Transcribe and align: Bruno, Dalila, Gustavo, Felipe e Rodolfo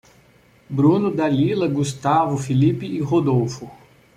Bruno, 0.67 1.11
Dalila, 1.13 1.67
Gustavo, 1.67 2.35
Felipe 2.35 2.87
e 2.87 3.01
Rodolfo 3.03 3.69